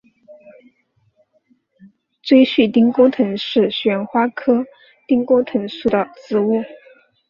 [2.23, 4.65] 锥序丁公藤是旋花科
[5.05, 6.59] 丁公藤属的植物。